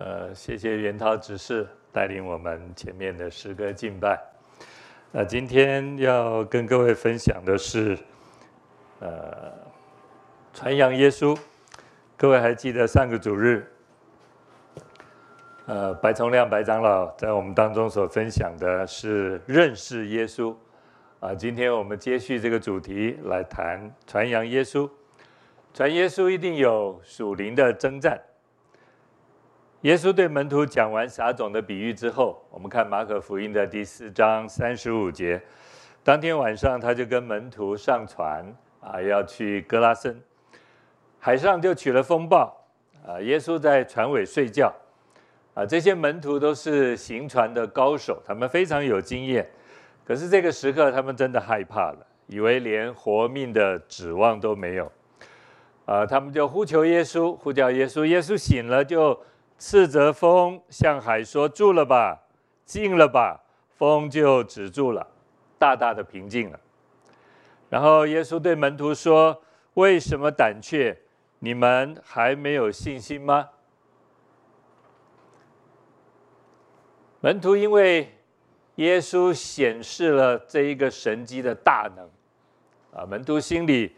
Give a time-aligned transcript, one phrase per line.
[0.00, 4.18] 呃，谢谢元涛执事带领我们前面的诗歌敬拜。
[5.12, 7.98] 那今天要跟各位分享的是，
[9.00, 9.52] 呃，
[10.54, 11.38] 传扬耶稣。
[12.16, 13.70] 各位还记得上个主日，
[15.66, 20.56] 呃，白崇亮白长老在我们当中所分享的是认识耶稣。
[21.20, 24.88] 啊，今天我们接续这个主题来谈传扬耶稣。
[25.74, 28.18] 传耶稣一定有属灵的征战。
[29.82, 35.40] 耶稣对门徒讲完撒种的比喻之后，我们看马可福音的第四章三十五节。
[36.04, 38.44] 当天晚上，他就跟门徒上船
[38.82, 40.20] 啊，要去歌拉森。
[41.18, 42.54] 海上就起了风暴
[43.06, 44.70] 啊，耶稣在船尾睡觉
[45.54, 45.64] 啊。
[45.64, 49.48] 这些门徒都是行船的高手，他们非常有经验。
[50.04, 54.92] 可是这个时刻，他们真的害怕了，以为连活命的指望都没有
[55.86, 56.04] 啊。
[56.04, 58.04] 他们就呼求耶稣，呼叫耶稣。
[58.04, 59.18] 耶稣醒了就。
[59.60, 62.22] 斥责风，向海说：“住了吧，
[62.64, 63.44] 静了吧。”
[63.76, 65.06] 风就止住了，
[65.58, 66.58] 大大的平静了。
[67.68, 69.42] 然后耶稣对门徒说
[69.74, 70.98] ：“为什么胆怯？
[71.40, 73.50] 你们还没有信心吗？”
[77.20, 78.18] 门徒因为
[78.76, 82.10] 耶稣显示了这一个神迹的大能，
[82.98, 83.94] 啊，门徒心里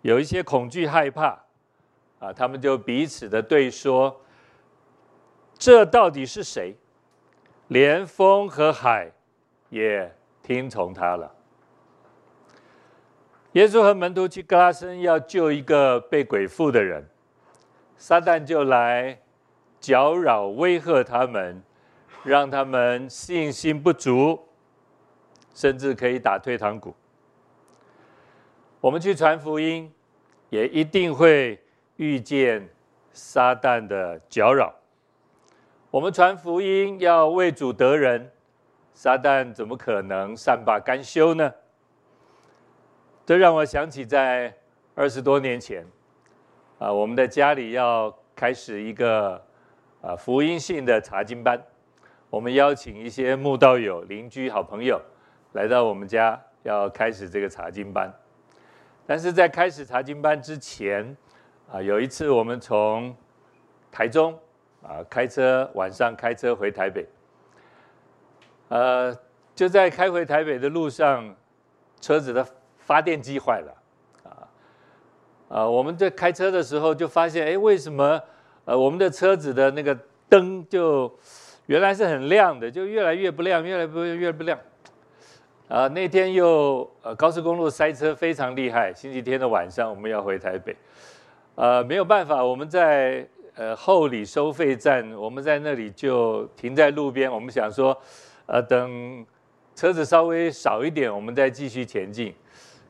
[0.00, 1.38] 有一些恐惧害怕，
[2.18, 4.18] 啊，他们就彼此的对说。
[5.64, 6.76] 这到底是谁？
[7.68, 9.12] 连风和海
[9.68, 11.32] 也听从他了。
[13.52, 17.08] 耶稣和门徒去格拉森要救一个被鬼附的人，
[17.96, 19.16] 撒旦就来
[19.78, 21.62] 搅扰、威吓他们，
[22.24, 24.36] 让他们信心不足，
[25.54, 26.92] 甚至可以打退堂鼓。
[28.80, 29.94] 我们去传福音，
[30.50, 31.62] 也一定会
[31.98, 32.68] 遇见
[33.12, 34.74] 撒旦的搅扰。
[35.92, 38.32] 我们传福音要为主得人，
[38.94, 41.52] 撒旦怎么可能善罢甘休呢？
[43.26, 44.56] 这让我想起在
[44.94, 45.86] 二十多年前，
[46.78, 49.34] 啊，我们的家里要开始一个
[50.00, 51.62] 啊福音性的查经班，
[52.30, 54.98] 我们邀请一些慕道友、邻居、好朋友
[55.52, 58.10] 来到我们家，要开始这个查经班。
[59.06, 61.14] 但是在开始查经班之前，
[61.70, 63.14] 啊，有一次我们从
[63.90, 64.34] 台中。
[64.82, 67.06] 啊，开车晚上开车回台北，
[68.68, 69.16] 呃，
[69.54, 71.32] 就在开回台北的路上，
[72.00, 72.44] 车子的
[72.78, 73.72] 发电机坏了，
[74.24, 74.48] 啊，
[75.48, 78.20] 啊，我们在开车的时候就发现，哎，为什么
[78.64, 79.96] 呃我们的车子的那个
[80.28, 81.16] 灯就
[81.66, 84.58] 原来是很亮的，就越来越不亮，越来越越不亮，
[85.68, 90.76] 啊，那天又呃高速公路塞车非常厉害，星期天的晚上我们要回台北，
[91.54, 93.24] 呃，没有办法，我们在。
[93.54, 97.30] 呃，后里收费站，我们在那里就停在路边。
[97.30, 97.96] 我们想说，
[98.46, 99.26] 呃，等
[99.74, 102.34] 车子稍微少一点，我们再继续前进。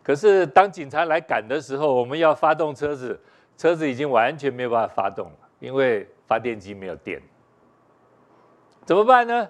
[0.05, 3.19] 可是当警察来赶的时候，我们要发动车子，
[3.57, 7.21] 车子已经完全没有办法发动了，因为发电机没有电。
[8.85, 9.49] 怎么办呢？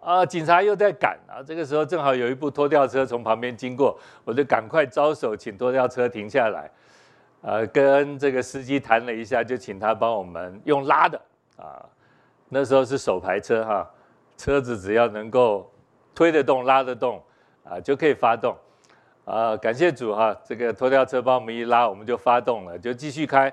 [0.00, 1.42] 啊，警察又在赶啊。
[1.42, 6.70] 这个时候正好有一部拖吊车从旁边经过，我就赶快招手，请拖吊车停下来。
[7.46, 11.20] 呃，跟这个司机谈了一下，就请他帮我们用拉的
[11.58, 11.84] 啊。
[12.48, 13.90] 那时候是手排车哈，
[14.38, 15.70] 车子只要能够
[16.14, 17.22] 推得动、拉得动
[17.62, 18.56] 啊，就可以发动
[19.26, 19.54] 啊。
[19.58, 23.52] 感谢主哈，这个拖吊车帮我们一拉，我们就发动了，就继续开。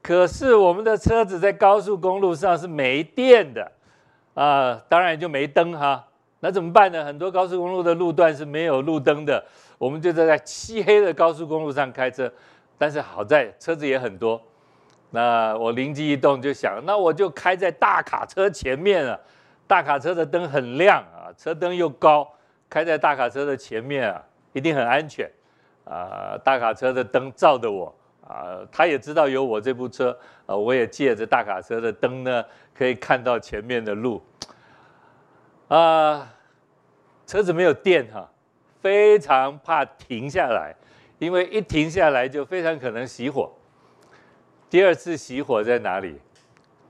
[0.00, 3.72] 可是我们的车子在高速公路上是没电的
[4.34, 6.06] 啊，当然就没灯哈。
[6.38, 7.04] 那怎么办呢？
[7.04, 9.44] 很多高速公路的路段是没有路灯的，
[9.78, 12.32] 我们就在在漆黑的高速公路上开车。
[12.82, 14.42] 但是好在车子也很多，
[15.10, 19.16] 那我灵机一动就想，那我就开在大卡车前面啊，
[19.68, 22.28] 大卡车的灯很亮啊，车灯又高，
[22.68, 24.20] 开在大卡车的前面啊，
[24.52, 25.30] 一定很安全
[25.84, 26.36] 啊。
[26.42, 27.94] 大卡车的灯照着我
[28.26, 32.44] 啊，他也知道有我这部车啊，我也借着大卡车的灯呢，
[32.74, 34.20] 可以看到前面的路
[35.68, 36.28] 啊。
[37.28, 38.28] 车子没有电哈，
[38.80, 40.74] 非常怕停下来。
[41.22, 43.52] 因为一停下来就非常可能熄火。
[44.68, 46.18] 第二次熄火在哪里？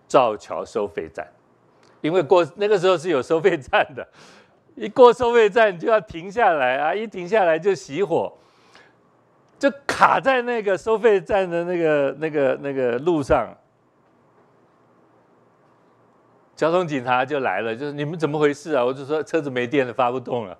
[0.08, 1.26] 造桥收费站，
[2.00, 4.06] 因为过那个时候是有收费站的，
[4.74, 8.32] 一过收费站就要停下来啊，一停下来就熄火，
[9.58, 13.54] 就卡在那个收费站的那个那个那个路上。
[16.54, 18.84] 交通警察就来了，就是你们怎么回事啊？
[18.84, 20.56] 我就说车子没电了，发不动了。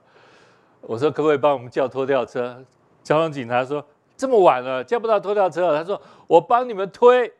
[0.81, 2.63] 我说可不可以帮我们叫拖吊车？
[3.02, 3.84] 交通警察说
[4.16, 7.32] ：“这么晚了，叫不到拖吊车了。”他说：“我帮你们推。”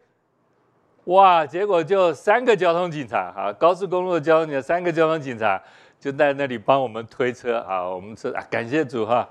[1.07, 5.61] 哇，结果就三个交通警察，哈，高速公路的交通警察，三个交通警察
[5.99, 9.29] 就在那里帮我们推车，啊，我们说啊，感谢主哈，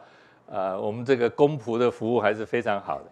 [0.52, 3.06] 啊，我们这个公仆的服务还是非常好的。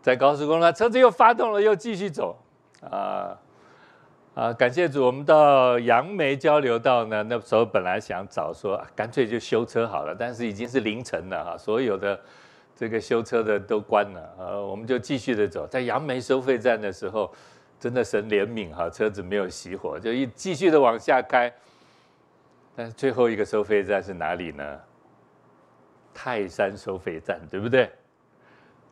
[0.00, 2.36] 在高速公路上，车子又发动了，又继续走，
[2.90, 3.38] 啊
[4.34, 12.18] 啊，感谢主，我们到杨梅交流道呢，那时候本来想找说，干脆就修车好了，但是已经是凌晨了哈，所有的。
[12.74, 15.66] 这个修车的都关了，呃，我们就继续的走。
[15.68, 17.30] 在杨梅收费站的时候，
[17.78, 21.52] 真的神怜悯哈，车子没有熄火，就一继续的往下开。
[22.74, 24.80] 但是最后一个收费站是哪里呢？
[26.14, 27.88] 泰山收费站，对不对？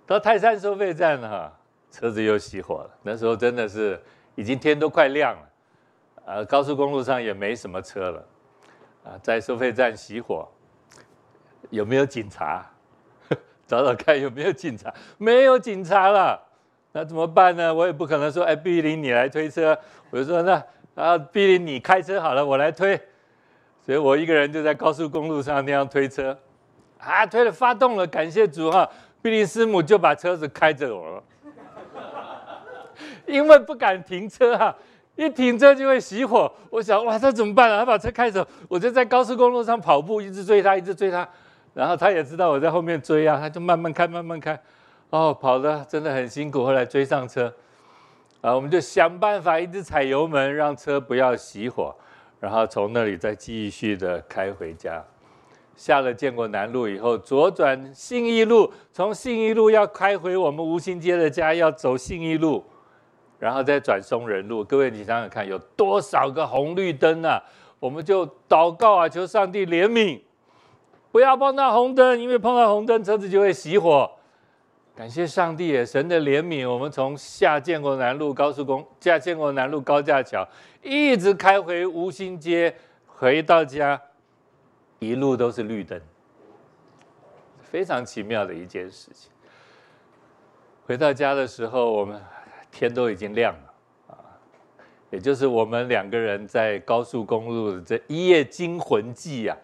[0.06, 1.50] 到泰山收费站哈，
[1.90, 2.90] 车子又熄火了。
[3.02, 4.00] 那时候真的是
[4.34, 5.48] 已经天都快亮了，
[6.24, 8.24] 呃，高速公路上也没什么车了，
[9.04, 10.48] 啊，在收费站熄火，
[11.70, 12.64] 有没有警察？
[13.66, 16.40] 找找看有没有警察，没有警察了，
[16.92, 17.72] 那怎么办呢？
[17.72, 19.78] 我也不可能说，哎，碧林你来推车，
[20.10, 20.60] 我就说那
[20.96, 23.00] 啊，碧林你开车好了，我来推，
[23.80, 26.36] 所以我一个人就在高速公路上那样推车，
[26.98, 28.90] 啊，推了发动了，感谢主哈，
[29.22, 31.22] 碧林师母就把车子开着我了，
[33.30, 34.74] 因为不敢停车哈，
[35.16, 37.78] 一停车就会熄火，我想哇，这怎么办啊？
[37.78, 41.28] 他把车开走，我就在高速公路上跑步，一直追他，一直追他。
[41.72, 44.60] 然后他也知道我在后面追啊，他就慢慢开，慢慢开，
[45.10, 46.64] 哦，跑的真的很辛苦。
[46.64, 47.52] 后来追上车，
[48.40, 51.94] 啊，我们就想办法一直踩油门，让车不要熄火，
[52.40, 55.02] 然后从那里再继续的开回家。
[55.76, 62.62] 下了建国南路以后，左转信义路，从信义路要开回我们吴兴街的家，要走信义路，
[63.40, 64.62] 然后再转松仁路。
[64.62, 67.42] 各位，你想想看，有多少个红绿灯啊？
[67.80, 70.20] 我们就祷告啊，求上帝怜悯。
[71.10, 74.08] 不要碰到红灯，因为碰到红灯，车子就会熄火。
[74.94, 80.46] 感谢上帝也神的怜悯，我们从下建国南路高速公下建国南路高架桥，
[80.82, 82.76] 一直开回吴兴街，
[83.06, 83.98] 回到家，
[84.98, 85.98] 一路都是绿灯，
[87.62, 89.32] 非常奇妙的一件事情。
[90.86, 92.20] 回到家的时候，我们
[92.70, 94.18] 天都已经亮了啊，
[95.10, 99.56] 也就是我们两个人在高速公路的这一夜惊魂记呀。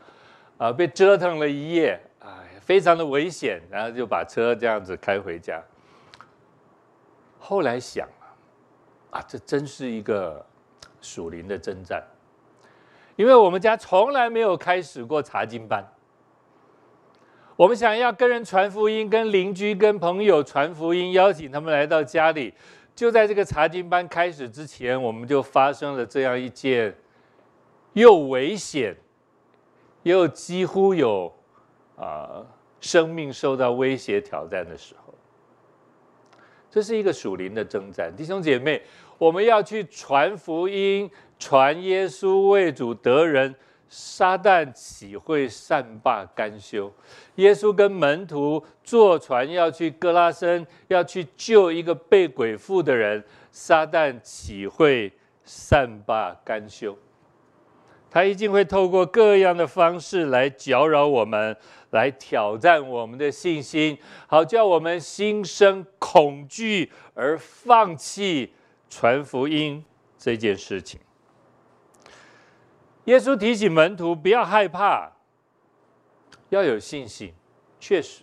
[0.58, 2.30] 啊，被折腾了一夜，哎，
[2.62, 5.62] 非常的危险，然后就把车这样子开回家。
[7.38, 8.08] 后来想
[9.10, 10.42] 啊，这真是一个
[11.02, 12.02] 属灵的征战，
[13.16, 15.84] 因为我们家从来没有开始过查经班。
[17.54, 22.54] 我们想要跟人传福音，跟邻居、跟朋友传福音，邀请他们来到家里。
[22.96, 26.92] 就在这个查经班开始之前，我们就发生了这样一件
[27.92, 28.96] 又危险。
[30.02, 31.32] 又几乎有
[31.96, 32.46] 啊、
[32.80, 35.12] 生命受到威胁挑战的时候，
[36.70, 38.14] 这是一个属灵的征战。
[38.14, 38.80] 弟兄姐妹，
[39.18, 41.10] 我们要去传福音，
[41.40, 43.52] 传耶稣为主得人，
[43.88, 46.92] 撒旦岂会善罢甘休？
[47.36, 55.12] 耶稣跟门徒坐船要去歌拉森，要去救一个被鬼附的人，撒旦岂会
[55.44, 56.96] 善罢甘休？
[58.10, 61.54] 他一定会透过各样的方式来搅扰我们，
[61.90, 68.54] 来挑战我们的信心，好叫我们心生恐惧而放弃
[68.88, 69.84] 传福音
[70.16, 70.98] 这件事情。
[73.06, 75.10] 耶稣提醒门徒不要害怕，
[76.50, 77.32] 要有信心。
[77.80, 78.22] 确实，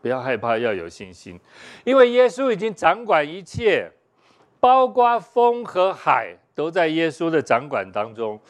[0.00, 1.38] 不要害怕，要有信心，
[1.84, 3.90] 因为耶稣已经掌管一切，
[4.60, 8.40] 包括风和海都在耶稣的掌管当中。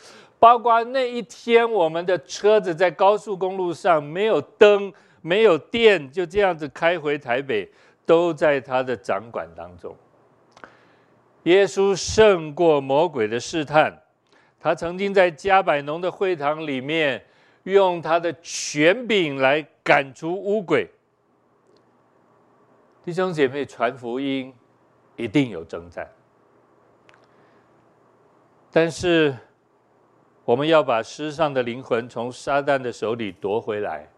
[0.40, 7.68] 包括那一天，我们的车子在高速公路上没有灯、没有电，就这样子开回台北，
[8.06, 9.94] 都在他的掌管当中。
[11.42, 14.02] 耶稣胜过魔鬼的试探，
[14.60, 17.24] 他曾经在加百农的会堂里面，
[17.64, 20.88] 用他的权柄来赶出污鬼。
[23.04, 24.54] 弟兄姐妹，传福音
[25.16, 26.10] 一定有征战，
[28.70, 29.36] 但是。
[30.44, 34.08] 我们要把失丧的灵魂从撒旦的手里夺回来。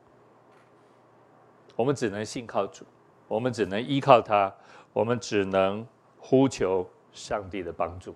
[1.74, 2.84] 我们只能信靠主，
[3.26, 4.54] 我们只能依靠他，
[4.92, 5.84] 我们只能
[6.20, 8.14] 呼求上帝的帮助。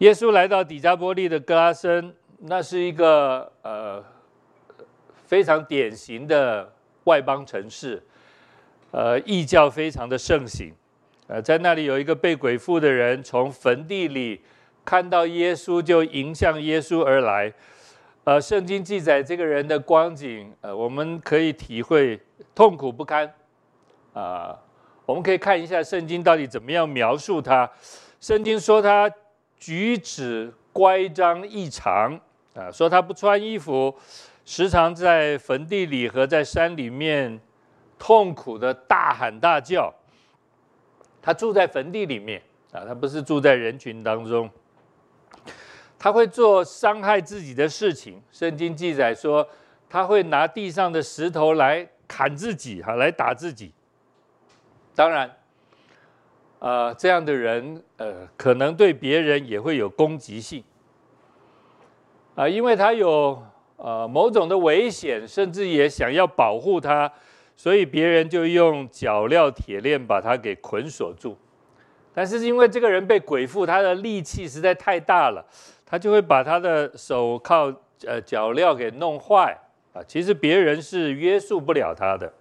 [0.00, 4.02] 耶稣来到底加波利的歌拉森，那是一个呃
[5.26, 6.72] 非常典型的
[7.04, 8.02] 外邦城市，
[8.92, 10.72] 呃异教非常的盛行，
[11.26, 14.40] 呃在那里有一个被鬼附的人从坟地里。
[14.82, 17.52] 看到耶稣就迎向耶稣而来，
[18.24, 22.18] 呃，圣经记载这个人的光景，呃，我们可以体会
[22.54, 23.26] 痛苦不堪，
[24.14, 24.58] 啊、呃，
[25.04, 27.70] 我们可以看一下圣经到底怎么样描述他。
[28.20, 29.08] 圣经说他
[29.60, 32.18] 举止乖张异常
[32.54, 33.94] 啊，说他不穿衣服，
[34.44, 37.38] 时常在坟地里和在山里面
[37.98, 39.94] 痛苦的大喊大叫。
[41.22, 44.50] 他住在坟地里面啊，他不是住在人群当中。
[45.98, 48.22] 他会做伤害自己的事情。
[48.32, 49.46] 圣经记载说，
[49.88, 53.70] 他会拿地上的石头来砍自己，哈，来打自己。
[54.94, 55.30] 当然，
[56.60, 60.62] 呃，这样的人，呃，可能对别人也会有攻击性，
[62.36, 63.42] 啊，因为他有
[63.76, 67.12] 呃某种的危险，甚至也想要保护他，
[67.56, 71.36] 所以别人就用脚镣铁链把他给捆锁住。
[72.14, 75.44] 但是因为这个人被鬼附，他的力气实在太大了。
[75.92, 77.74] 他就会把他的手铐、
[78.06, 79.58] 呃脚镣给弄坏
[79.92, 80.00] 啊！
[80.06, 82.32] 其实别人是约束不了他的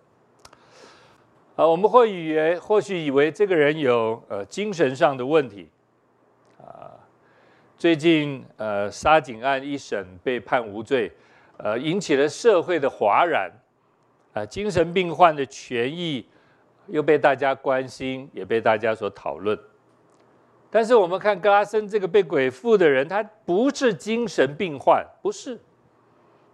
[1.60, 1.68] 啊。
[1.68, 5.70] 我们会以为，或许以为这个人有呃精神上的问题
[6.58, 6.96] 啊。
[7.78, 11.12] 最近呃沙井案一审被判无罪，
[11.58, 13.51] 呃引起了社会的哗然
[14.34, 14.46] 啊。
[14.46, 16.25] 精神病患的权益
[16.88, 19.60] 又被大家关心，也被大家所讨论。
[20.72, 25.60] 但是我们看格拉森这个被鬼附的人，他不是精神病患，不是，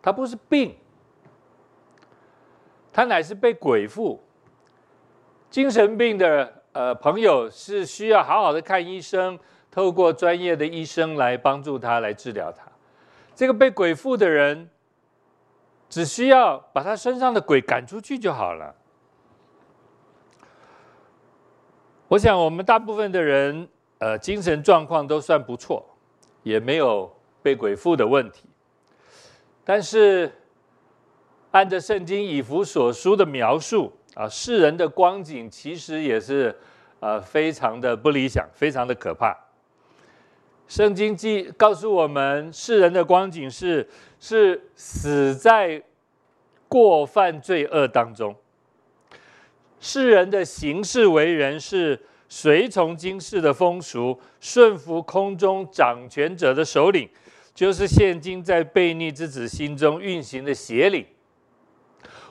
[0.02, 0.74] 他不是病，
[2.92, 4.24] 他乃是被鬼附。
[5.56, 9.40] 精神病的呃朋友是需要好好的看医生，
[9.72, 12.66] 透过专业的医生来帮助他来治疗他。
[13.34, 14.70] 这个被鬼附的人，
[15.90, 18.76] 只需要把他身上的鬼赶出去就好了。
[22.10, 23.70] 我想我们大部分的人。
[24.00, 25.84] 呃，精神状况都算不错，
[26.44, 27.10] 也没有
[27.42, 28.44] 被鬼附的问题。
[29.64, 30.30] 但是，
[31.52, 36.58] 按着圣经以弗所书的描述啊，世人的光景其实也是
[37.00, 39.38] 呃非常的不理想，非常的可怕。
[40.68, 43.88] 圣经记告诉我们，世人的光景是
[44.20, 45.84] 是死在
[46.68, 48.36] 过犯罪恶当中，
[49.80, 52.02] 世人的行事为人是。
[52.28, 57.08] 随从今世的风俗，顺服空中掌权者的首领，
[57.54, 61.06] 就是现今在悖逆之子心中运行的邪灵。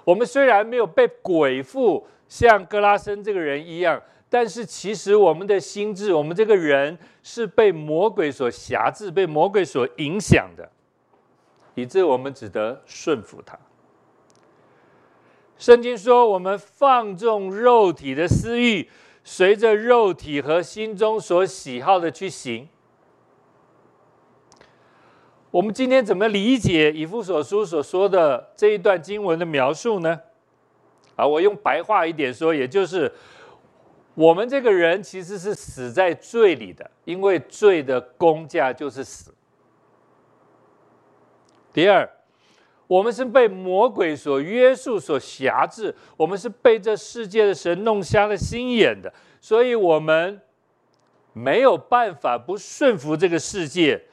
[0.04, 10.70] 我们虽然没有被鬼附，像歌拉森这个人一样，但是其实我们的心智，我们这个人是被魔鬼所辖制，被魔鬼所影响的，
[11.74, 13.58] 以致我们只得顺服他。
[15.56, 18.88] 圣经说，我们放纵肉体的私欲。
[19.26, 22.68] 随着肉体和心中所喜好的去行，
[25.54, 30.20] 我们今天怎么理解以弗所书所说的这一段经文的描述呢？
[31.14, 33.12] 啊，我用白话一点说，也就是
[34.16, 39.32] 我们这个人其实是死在罪里的，因为罪的工价就是死。
[41.72, 42.10] 第二。
[42.86, 50.38] 我们是被魔鬼所约束、所辖制，我们是被这世界的神弄瞎了心眼的，所以我们
[51.32, 54.04] 没有办法不顺服这个世界，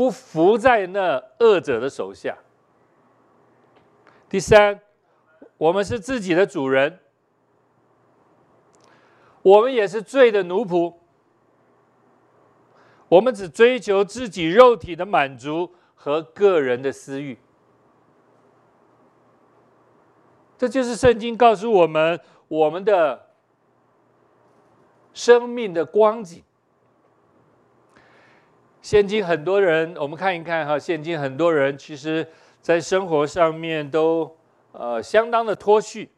[0.00, 2.38] 不服在那恶者的手下。
[4.30, 4.80] 第三，
[5.58, 7.00] 我们是自己的主人，
[9.42, 10.94] 我们也是罪的奴仆，
[13.10, 17.38] 我们只追求自己肉体的满足和个人的私欲。
[20.56, 23.26] 这就是圣经告诉我们我们的
[25.12, 26.42] 生命的光景。
[28.82, 32.26] 现今很多人，我们看一看哈，现今很多人其实
[32.60, 34.36] 在生活上面都
[34.72, 36.10] 呃相当的脱序。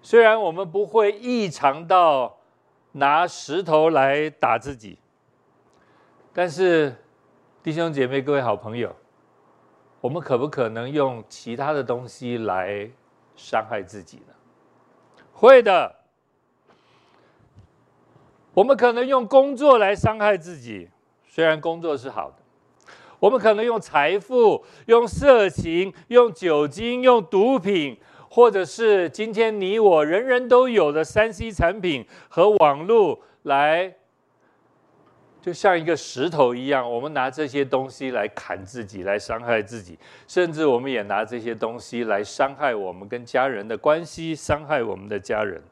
[0.00, 2.38] 虽然我们不会异常到
[2.92, 4.98] 拿石头来打自己，
[6.32, 6.94] 但是
[7.62, 8.94] 弟兄姐妹、各位好朋友。
[10.00, 12.88] 我们可不可能用其他的东西来
[13.34, 14.34] 伤害自己呢？
[15.32, 15.96] 会的。
[18.54, 20.88] 我们可能用工作来伤害自己，
[21.38, 22.36] 虽然工作是好的。
[23.20, 27.96] 我们可能用财富、用色情、用酒精、用毒品，
[28.28, 33.94] 或者是今天你我人人都有的三 C 产品和网络来。
[35.40, 45.62] 就像一个石头一样，我们拿这些东西来砍自己，来伤害自己，甚至我们也拿这些东西来伤害我们跟家人的关系，伤害我们的家人。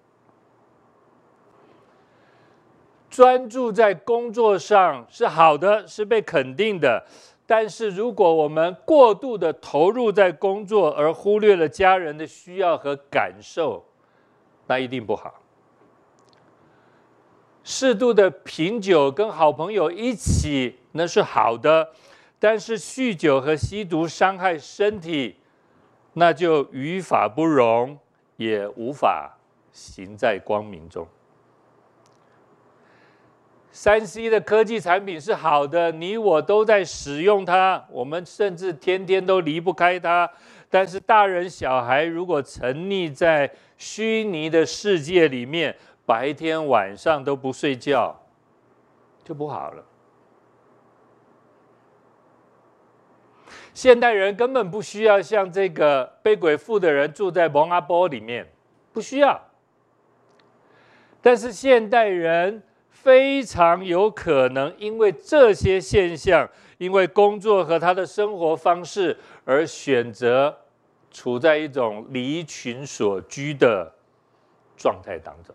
[3.16, 7.02] 专注在工作上是好的，是被肯定的，
[7.46, 13.82] 但是如果我们过度的投入在工作，而忽略了家人的需要和感受，
[14.66, 15.32] 那一定不好。
[17.64, 21.88] 适度的品酒跟好朋友一起，那是好的。
[22.38, 25.36] 但是酗酒和吸毒伤害身体，
[26.12, 27.98] 那就于法不容，
[28.36, 29.38] 也无法
[29.72, 31.08] 行在光明中。
[33.76, 40.28] 三 C 的科技产品是好的，你我都在使用它，我们甚至天天都离不开它。
[40.70, 48.18] 但是大人小孩如果沉溺在虚拟的世界里面，白天晚上都不睡觉，
[49.22, 49.84] 就不好了。
[53.74, 58.50] 现代人根本不需要像这个被鬼附的人住在蒙阿波里面，
[58.94, 59.38] 不需要。
[61.20, 62.62] 但是现代人
[63.02, 66.48] 非常有可能因为这些现象，
[66.78, 70.56] 因为工作和他的生活方式而选择
[71.10, 73.92] 处在一种离群所居的
[74.76, 75.54] 状态当中。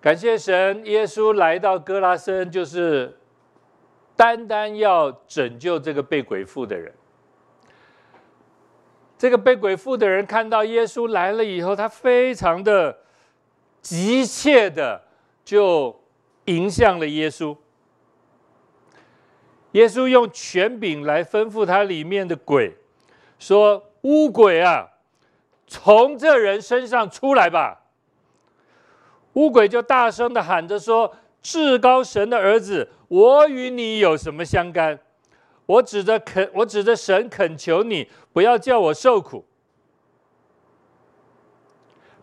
[0.00, 3.14] 感谢神，耶稣来到哥拉森，就是。
[4.18, 6.92] 单单要拯救这个被鬼附的人，
[9.16, 12.98] 这个被鬼附的人看到耶稣来了以后，他非常的
[13.88, 15.02] 急切的
[15.44, 15.98] 就
[16.44, 17.56] 迎向了耶稣。
[19.72, 22.76] 耶稣用权柄来吩咐他里面的鬼，
[23.38, 24.88] 说：“乌鬼啊，
[25.66, 27.84] 从这人身上出来吧！”
[29.34, 31.14] 乌鬼就大声的喊着说。
[31.40, 34.98] 至高神的儿子，我与你有什么相干？
[35.66, 39.46] 我指着恳，我指着神恳求你，不要叫我受苦。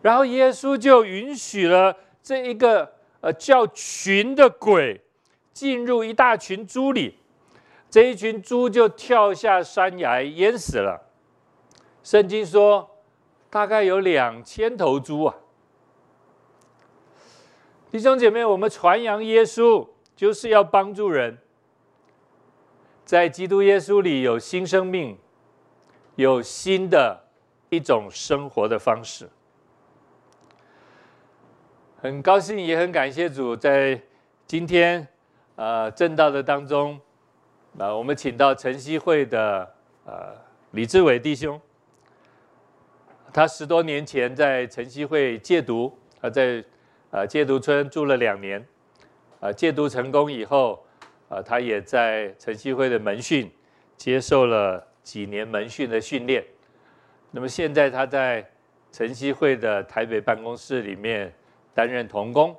[0.06, 5.00] 然后耶稣就允许了这一个呃叫群的鬼
[5.52, 7.18] 进入一大群猪里，
[7.90, 11.10] 这一群猪就跳下山崖淹死了。
[12.04, 12.88] 圣经说，
[13.50, 15.34] 大概有两千头猪啊。
[17.90, 21.36] 弟兄姐妹，我们传扬耶稣，就是要帮助人，
[23.04, 25.18] 在基督耶稣里有新生命，
[26.14, 27.24] 有新的
[27.70, 29.28] 一种生活的方式。
[32.00, 34.00] 很高兴，也很感谢主，在
[34.46, 35.06] 今天
[35.56, 36.94] 呃正道的当中，
[37.78, 40.36] 啊、呃，我们请到晨曦会的呃
[40.72, 41.60] 李志伟弟兄，
[43.32, 46.64] 他十多年前在晨曦会戒毒，他在。
[47.10, 48.62] 呃，戒毒村住了两年，
[49.38, 50.84] 呃，戒毒成功以后，
[51.28, 53.50] 呃，他也在晨曦会的门训
[53.96, 56.44] 接受了几年门训的训练。
[57.30, 58.44] 那么现在他在
[58.90, 61.32] 晨曦会的台北办公室里面
[61.76, 62.56] 担任童工。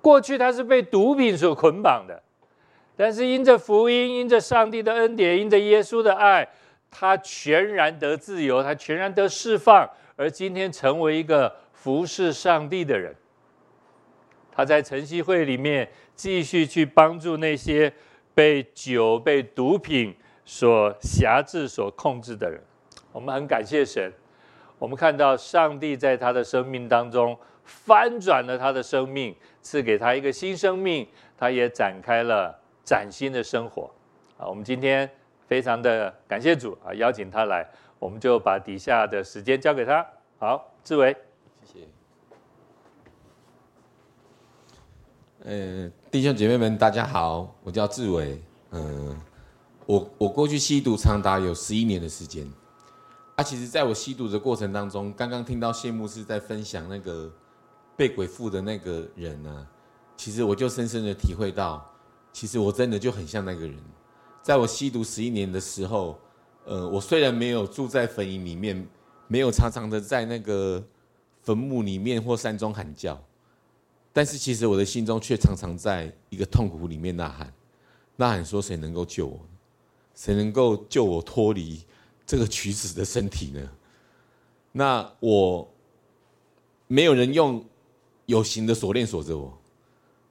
[0.00, 2.22] 过去他是被毒品所捆绑的，
[2.96, 6.48] 但是因着福音，因着上帝的恩典，因着耶稣的爱，
[6.88, 11.52] 他全然得自由，他全然得释放，而今天成为一个。
[11.78, 13.14] 服侍上帝的人，
[14.50, 17.90] 他在晨曦会里面继续去帮助那些
[18.34, 20.12] 被酒、被毒品
[20.44, 22.60] 所辖制、所控制的人。
[23.12, 24.12] 我们很感谢神，
[24.78, 33.90] 我们看到上帝在他的生命当中翻转了他的生命，赐给他一个新生命，他也展开了崭新的生活。
[34.38, 35.10] 啊，我们今天
[35.46, 40.06] 非常的感谢主啊，邀请他来，我们就把底下的时间交给他。
[40.38, 41.16] 好，志伟。
[41.64, 41.86] 谢谢
[45.44, 48.40] 呃，弟兄姐妹们，大家好，我叫志伟。
[48.70, 49.20] 嗯、
[49.86, 52.46] 我我过去吸毒长达有十一年的时间。
[53.38, 57.32] 啊，其实在我吸毒的过程当中，刚刚听到谢牧师在分享那个
[57.96, 59.62] 被鬼附的那个人呢、啊，
[60.16, 61.88] 其实我就深深的体会到，
[62.32, 63.78] 其实我真的就很像那个人。
[64.42, 66.18] 在我吸毒十一年的时候，
[66.64, 68.84] 呃，我虽然没有住在坟塋里面，
[69.28, 70.84] 没有常常的在那个
[71.42, 73.22] 坟墓里面或山中喊叫。
[74.12, 77.52] 但是其实我的心中却常常在一个痛苦里面呐喊，
[78.16, 79.38] 呐喊说：谁能够救我？
[80.16, 81.80] 谁能够救我脱离
[82.28, 83.68] 这个曲子的身体呢？
[84.70, 85.68] 那我
[86.86, 87.64] 没有人用
[88.26, 89.58] 有形的锁链锁着我，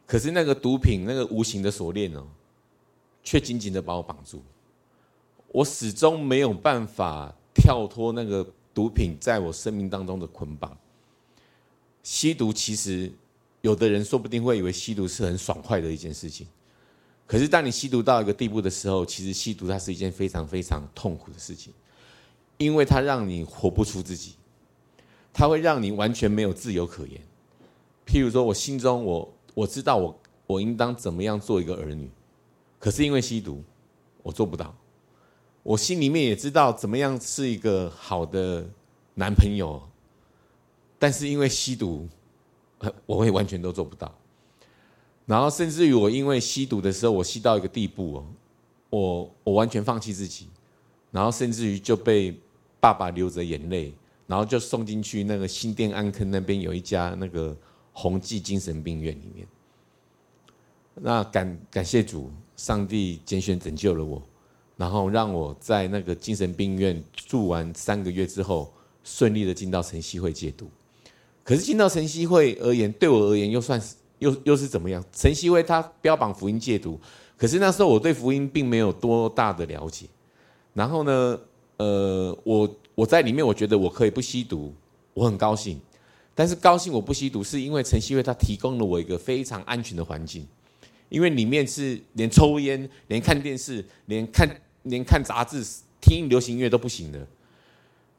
[0.05, 2.25] 可是那个毒品那个无形的锁链哦，
[3.21, 4.41] 却紧紧的把我绑住。
[5.49, 10.77] 我始终没有办法跳脱那个毒品在我生命当中的捆绑。
[12.03, 13.11] 吸毒其实。
[13.61, 16.47] 有的人说不定会以为吸毒是很爽快的一件事情，
[17.25, 21.73] 可是当你吸毒到一个地步的时候，其实吸毒它是一件非常非常痛苦的事情，
[22.57, 24.35] 因为它让你活不出自己，
[25.33, 27.21] 它会让你完全没有自由可言。
[28.05, 32.09] 譬如说，我心中我我知道我我应当怎么样做一个儿女，
[32.79, 33.63] 可是因为吸毒，
[34.23, 34.75] 我做不到。
[35.63, 38.65] 我心里面也知道怎么样是一个好的
[39.15, 39.81] 男朋友，
[40.97, 42.07] 但是因为吸毒。
[43.07, 44.13] 我会完全都做不到。
[45.25, 48.25] 然后甚至于我因为吸毒的时候，我吸到一个地步哦，
[48.91, 50.47] 我我完全放弃自己，
[51.09, 52.39] 然后甚至于就被
[52.79, 53.93] 爸爸流着眼泪，
[54.25, 57.55] 然后就送进去那个新店安坑那边有一家那个
[57.93, 59.47] 宏济精神病院里面。
[60.95, 64.21] 那感感谢主，上帝拣选拯救了我，
[64.75, 70.69] 然后让我在那个精神病院住完三个月之后，顺利的进到晨曦会戒毒。
[71.43, 73.95] 可是进到晨曦会而言，对我而言又算是。
[74.19, 75.05] 又又是怎么样？
[75.13, 76.99] 晨曦会他标榜福音戒毒，
[77.37, 80.07] 可是那时候我对福音并没有多大的了解。
[80.73, 81.39] 然后呢，
[81.77, 84.73] 呃，我我在里面，我觉得我可以不吸毒，
[85.13, 85.79] 我很高兴。
[86.33, 90.47] 但是高兴我不吸毒，是因为陈曦会他提供了我一个非常安全的环境，
[91.09, 94.47] 因为里面是连抽烟、连看电视、连看
[94.83, 95.65] 连看杂志、
[95.99, 97.25] 听流行音乐都不行的。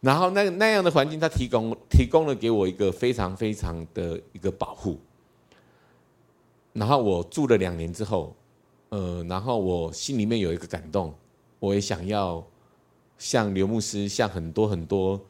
[0.00, 4.98] 然后那那样的环境，他提供提供了给我一个非常非常的一个保护。
[6.72, 8.34] 然后我住了两年之后，
[8.90, 11.12] 呃，然后我心里面有一个感动，
[11.58, 12.44] 我也想要
[13.18, 15.20] 像刘牧师，像很多很多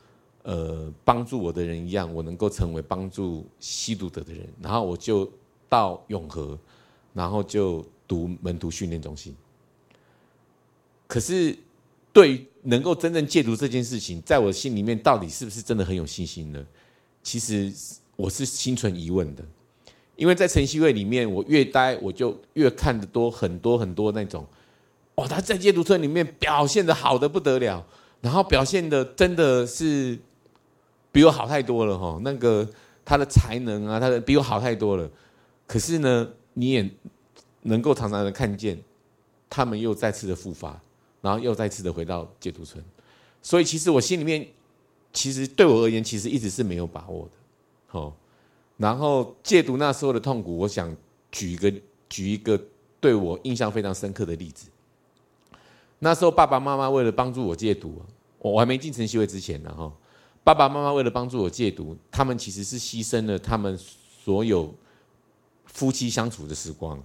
[0.43, 4.47] 呃帮助我的人一样，我能够成为帮助吸毒者的人。
[4.63, 5.31] 然后我就
[5.69, 6.59] 到永和，
[7.15, 9.35] 然后就读门徒训练中心。
[11.07, 11.57] 可是
[12.13, 16.67] 对能够真正戒毒这件事情，在我心里面到底是不是真的很有信心呢？
[17.23, 17.73] 其实
[18.17, 19.43] 我是心存疑问的。
[20.17, 24.45] 因为在晨曦会里面，我越待我就越看得多很多很多那种，
[25.19, 25.27] 哇！
[25.27, 27.85] 他在戒毒村里面表现的好的不得了，
[28.21, 30.17] 然后表现的真的是
[31.11, 32.21] 比我好太多了哈。
[32.23, 32.67] 那个
[33.05, 35.11] 他的才能啊，他的比我好太多了。
[35.67, 36.89] 可是呢，你也
[37.63, 38.81] 能够常常的看见
[39.51, 40.81] 他们又再次的复发，
[41.21, 42.83] 然后又再次的回到戒毒村。
[43.43, 44.47] 所以其实我心里面，
[45.13, 47.31] 其实对我而言，其实一直是没有把握的，
[47.89, 48.17] 好。
[48.77, 50.97] 然后戒毒那时候的痛苦，我想
[51.33, 51.73] 举一个
[52.09, 52.61] 举一个
[53.01, 54.69] 对我印象非常深刻的例子。
[55.99, 58.01] 那时候爸爸妈妈为了帮助我戒毒，
[58.39, 59.93] 我还没进晨曦会之前呢哈，
[60.45, 64.73] 爸爸妈妈为了帮助我戒毒，他们其实是牺牲了他们所有
[65.67, 67.03] 夫妻相处的时光，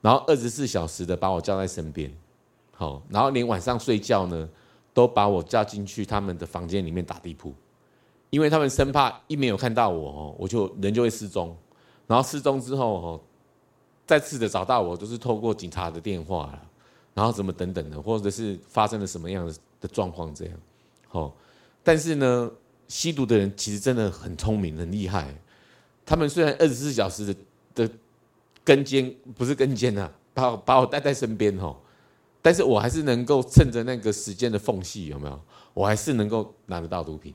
[0.00, 2.12] 然后二十四小时的把我叫在身边，
[2.72, 4.48] 好，然后连晚上睡觉呢，
[4.92, 7.54] 都把我叫进去他们的房间里面打地铺。
[8.30, 11.54] 因为他们生怕一没有看到我哦，我就人就会失踪，
[12.06, 13.20] 然后失踪之后哦，
[14.06, 16.62] 再次的找到我都是透过警察的电话了，
[17.14, 20.54] 然后怎么等等的，或者是发生了什么样的的状况这样，
[21.08, 21.34] 好，
[21.82, 22.50] 但是呢，
[22.88, 25.34] 吸毒的人其实真的很聪明很厉害，
[26.06, 27.34] 他们虽然二十四小时的
[27.74, 27.94] 的
[28.64, 31.76] 跟监不是跟监呐，把我把我带在身边哦，
[32.40, 35.40] 但是我还是能够趁着那个时间的缝隙有没有，
[35.74, 37.34] 我还是能够拿得到毒品。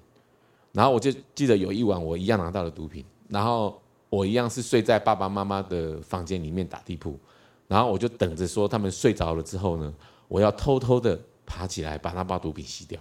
[0.74, 7.18] 然后我就记得有一晚，我一样拿到了毒品，然后我一样是睡在爸爸妈妈的房间里面打地铺，
[7.68, 9.94] 然后我就等着说他们睡着了之后呢，
[10.28, 13.00] 我要偷偷的爬起来把那包毒品吸掉，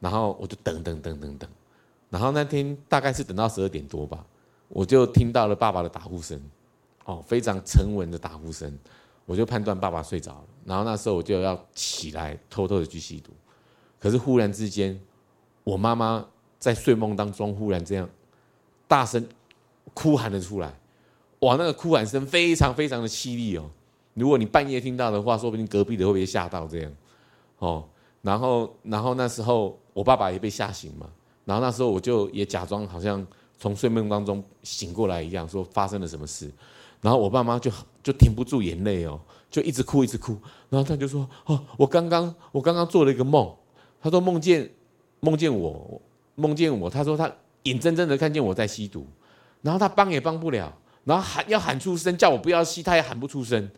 [0.00, 1.50] 然后我就等等等等等，
[2.10, 4.24] 然后那天大概是等到十二点多吧，
[4.68, 6.40] 我就听到了爸爸的打呼声，
[7.04, 8.78] 哦，非常沉稳的打呼声，
[9.24, 13.32] 我就判断爸爸睡着了，然后那时候我就要起来偷偷的去吸毒，
[13.98, 15.00] 可是忽然之间，
[15.64, 16.26] 我妈妈。
[16.58, 18.08] 在睡梦当中，忽然这样
[18.88, 19.24] 大声
[19.92, 20.74] 哭喊了出来，
[21.46, 21.54] 哇！
[21.56, 23.70] 那个哭喊声非常非常的凄厉哦。
[24.14, 26.92] 如果你半夜听到的话，说不定隔壁的会被吓到这样？
[27.58, 27.84] 哦，
[28.22, 31.08] 然后然后那时候我爸爸也被吓醒嘛，
[31.44, 33.24] 然后那时候我就也假装好像
[33.58, 36.50] 从睡梦当中醒过来一样，说发生了什么事。
[37.00, 37.70] 然后我爸妈就
[38.02, 40.36] 就停不住眼泪哦，就一直哭一直哭。
[40.68, 43.54] 然后他就说：“哦，我刚刚我刚刚做了一个梦，
[44.02, 44.68] 他说梦见
[45.20, 46.00] 梦见我。”
[46.38, 47.32] 梦见我，他说他
[47.62, 49.06] 眼睁睁的看见我在吸毒，
[49.62, 50.70] 然后他帮也帮不了，
[51.06, 53.70] 然后喊要喊出声叫我不要吸，他也喊不出声，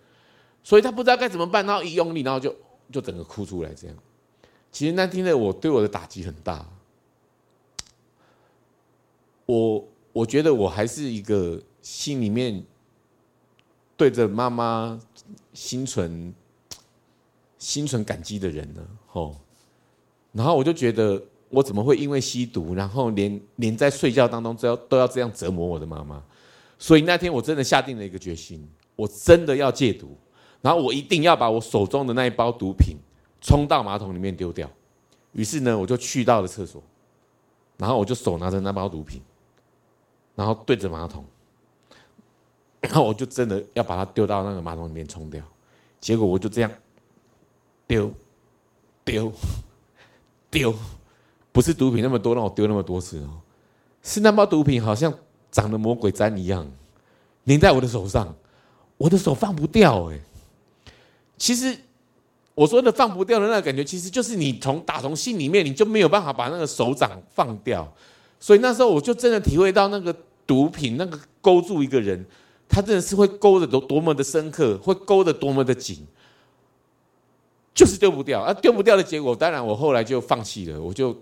[0.64, 2.53] 所以他不知道该怎么办，然后一用力，然后就
[2.91, 3.97] 就整个哭出来这样。
[4.73, 6.69] 其实那天的我对我的打击很大，
[9.47, 12.64] 我我觉得我还是一个心里面
[13.97, 14.99] 对着妈妈
[15.53, 16.35] 心存
[17.59, 19.37] 心存感激的人呢，吼，
[20.33, 21.23] 然后我就觉得。
[21.51, 26.23] 我怎么会因为吸毒，然后连连在睡觉当中都要都要这样折磨我的妈妈？
[26.79, 30.17] 所以那天我真的下定了一个决心，我真的要戒毒，
[30.61, 32.97] 然后我一定要把我手中的那一包毒品
[33.41, 34.71] 冲到马桶里面丢掉。
[35.33, 36.83] 于是呢，我就去到了厕所，
[37.77, 39.21] 然后我就手拿着那包毒品，
[40.35, 41.25] 然后对着马桶，
[42.81, 45.43] 然后我就真的要把它丢到那个马桶里面冲掉。
[46.01, 46.71] 结果我就这样
[47.87, 48.12] 丢
[49.05, 49.33] 丢
[50.51, 50.75] 丢。
[51.51, 53.41] 不是毒品那么多，让我丢那么多次哦，
[54.01, 55.12] 是那包毒品好像
[55.51, 56.71] 长得魔鬼毡一样，
[57.47, 58.35] 粘在我的手上，
[58.97, 60.21] 我的手放不掉哎。
[61.37, 61.77] 其实
[62.55, 67.91] 我说的放不掉的那个感觉，其实就是你从打从心里面你就没有办法把那个手掌放掉。
[68.41, 70.15] 所以那时候我就真的体会到那个
[70.47, 72.25] 毒品那个勾住一个人，
[72.69, 76.07] 他真的是会勾得多多么的深刻，会勾得多么的紧。
[77.75, 78.53] 就是丢不掉啊！
[78.55, 81.17] 丢不掉的结果，当然我后来就放弃了，我就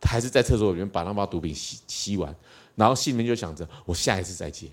[0.00, 2.32] 还是在厕所里面把那包毒品吸吸完，
[2.74, 4.68] 然后心里面就想着，我下一次再戒。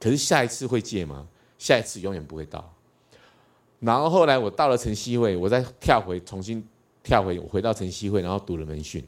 [0.00, 1.26] 可是下一次会戒吗？
[1.58, 2.72] 下一次永远不会到。
[3.80, 6.62] 然后后来我到了晨曦会，我再跳回，重新
[7.02, 9.04] 跳回，我回到晨曦会，然后读了门训。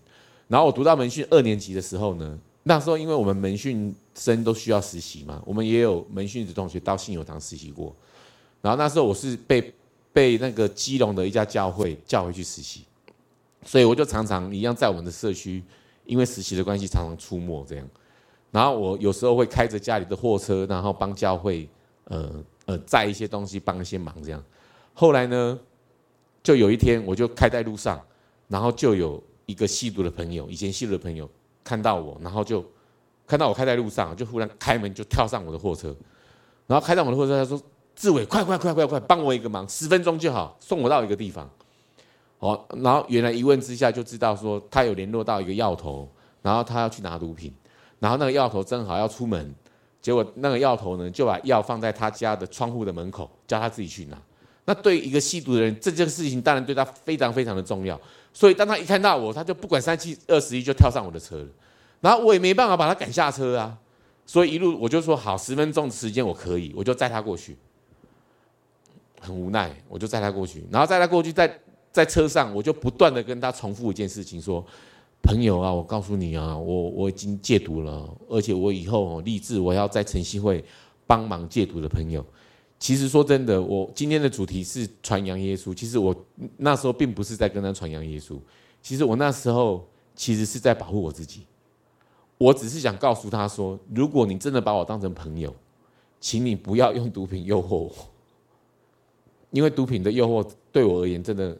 [0.48, 7.94] 然后我读到门训二年级的时候呢，那时候因为我们门训生都需要实习嘛，我们也有门训的同学到信友堂实习过。
[8.60, 9.72] 然后那时候我是被。
[10.14, 12.84] 被那个基隆的一家教会叫回去实习，
[13.66, 15.60] 所以我就常常一样在我们的社区，
[16.06, 17.88] 因为实习的关系常常出没这样。
[18.54, 21.68] 然后我有时候会开着家里的货车，然后帮教会
[22.04, 22.30] 呃
[22.66, 24.40] 呃载一些东西，帮一些忙这样。
[24.92, 25.58] 后来呢，
[26.40, 28.00] 就有一天我就开在路上，
[28.46, 31.28] 然后就有一个吸毒的朋友，以前吸毒的朋友
[31.64, 32.64] 看到我，然后就
[33.26, 35.92] 看到我开在路上，就忽然开门就跳上我的货车，
[36.68, 37.60] 然后开上我的货车，他说。
[37.96, 41.48] 志伟，快快快快快，帮我一个忙，十分钟就好，送我到一个地方。
[42.40, 46.08] 哦，然后原来一问之下就知道说他有联络到一个药头，
[46.42, 47.54] 然后他要去拿毒品，
[48.04, 49.54] 然后那个药头正好要出门，
[50.02, 54.22] 结果那个药头呢就把药放在他家的窗户的门口，叫他自己去拿。
[54.66, 57.98] 那对一个吸毒的人，这件事情当然对他非常非常的重要，
[58.30, 61.48] 所以当他一看到我，他就不管三七二十一就跳上我的车了，
[62.02, 63.74] 然后我也没办法把他赶下车啊，
[64.26, 67.56] 所以一路我就说好，十分钟的时间我可以，我就载他过去。
[69.18, 71.58] 很无奈，我就载他过去，然后载他过去，在
[71.90, 74.62] 在车上，我就不断的跟他重复一件事情，说
[75.24, 80.64] ：“朋友啊，我告诉你啊，我我已经戒毒了，而且我以后立志我要在晨曦会
[81.06, 82.24] 帮忙戒毒的朋友。”
[82.78, 86.14] 其实说真的，我今天的主题是传扬耶稣，其实我
[86.58, 88.38] 那时候并不是在跟他传扬耶稣，
[88.82, 91.46] 其实我那时候其实是在保护我自己，
[92.36, 95.54] 我只是想告诉他说：“如果你真的把我当成朋友，
[96.20, 97.90] 请你不要用毒品诱惑我。”
[99.50, 101.56] 因为毒品的诱惑对我而言，真的，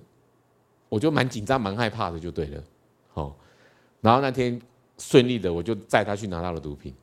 [0.89, 2.63] 我就蛮紧张、蛮害怕的，就对了。
[3.13, 3.35] 好，
[4.05, 4.61] 然后那天
[4.99, 6.95] 顺利的，我就载他去拿到了毒品。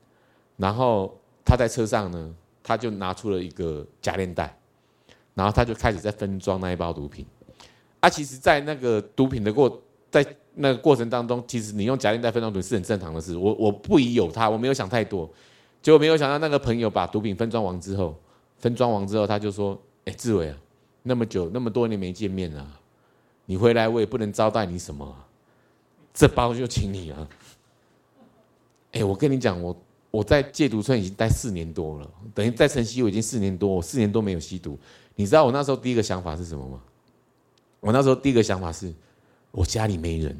[0.57, 1.11] 然后
[1.43, 4.55] 他在车上呢，他就拿出了一个夹链袋，
[5.33, 7.25] 然后他就开始在分装那一包毒品。
[8.01, 13.35] 啊，其实，在那个毒品的过，在那个过程当中，其实你用夹链袋分装毒品是很正常的事。
[13.35, 15.27] 我我不疑有他，我没有想太多。
[15.81, 18.15] 结果没有想到，那个朋友把毒品分装完之后，
[18.59, 20.57] 分装完之后，他就说：“哎，志伟啊。”
[21.01, 22.79] 那么久，那么多年没见面了，
[23.47, 25.15] 你回来我也不能招待你什么，
[26.13, 27.27] 这包就请你了。
[28.91, 29.75] 哎，我跟你讲，我
[30.11, 34.77] 我在戒毒村已经待四年多了，等于在晨曦我已经四年多，我四年多没有吸毒。
[35.15, 36.81] 你知道我那时候第一个想法是什么吗？
[37.79, 38.93] 我那时候第一个想法是，
[39.51, 40.37] 我家里没人。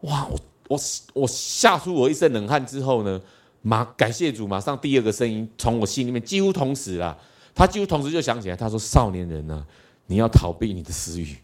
[0.00, 0.80] 哇，我我
[1.14, 3.20] 我吓出我一身冷汗之后呢，
[3.62, 7.16] 马感谢主，马上第二个声音从我心里面几乎同时啦。
[7.54, 9.66] 他几乎同时就想起来，他说：“少年人呢、啊，
[10.06, 11.36] 你要逃避你的私欲。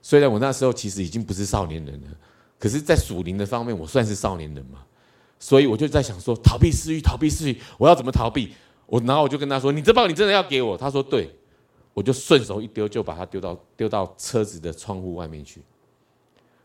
[0.00, 2.08] 虽然我那时候其实已经不是少年人了，
[2.58, 4.80] 可是，在属灵的方面，我算是少年人嘛。
[5.38, 8.52] 所以我就在想说，逃避私欲，逃避私欲，我要怎么逃避？
[8.86, 11.32] 我然后我就跟他说：‘你这包你真的要给我？’他说：‘对。’
[11.94, 15.60] 我就顺手一丢，就把它丢到丢到车子的窗户外面去。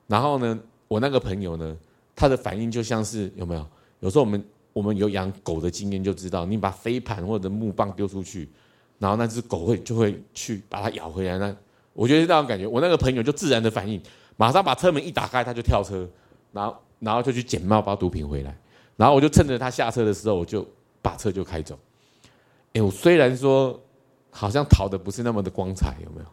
[0.05, 1.75] 然后呢，我那个朋友呢，
[2.15, 3.65] 他的反应就像是有没有？
[3.99, 8.47] 有时候我们我们有养狗的经验，就知道你把飞盘或者木棒丢出去。”
[8.99, 11.53] 然后那只狗会就会去把它咬回来，那
[11.93, 13.99] 我觉得那种感觉，我那个朋友就自然的反应，
[14.37, 16.07] 马上把车门一打开，他就跳车，
[16.51, 18.57] 然后然后就去捡那包毒品回来，
[18.95, 20.67] 然后我就趁着他下车的时候，我就
[21.01, 21.77] 把车就开走。
[22.73, 23.79] 哎，我虽然说
[24.29, 26.25] 好像逃的不是那么的光彩，有没有？